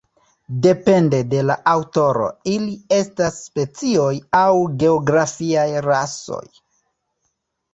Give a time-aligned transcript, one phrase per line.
[0.65, 4.09] Depende de la aŭtoro ili estas specioj
[4.41, 4.49] aŭ
[4.85, 6.45] geografiaj rasoj.